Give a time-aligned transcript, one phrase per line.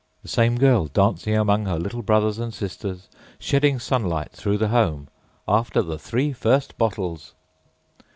[0.17, 3.07] â The same girl dancing among her little brothers and sisters,
[3.37, 7.35] shedding sunlight through the homeââAfter the three first bottles!